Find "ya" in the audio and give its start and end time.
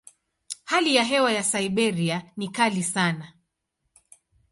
0.95-1.03, 1.31-1.43